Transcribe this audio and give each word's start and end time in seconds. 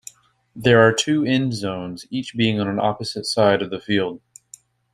There 0.55 0.81
are 0.81 0.91
two 0.91 1.23
end 1.25 1.53
zones, 1.53 2.07
each 2.09 2.33
being 2.35 2.59
on 2.59 2.67
an 2.67 2.79
opposite 2.79 3.27
side 3.27 3.61
of 3.61 3.69
the 3.69 3.79
field. 3.79 4.19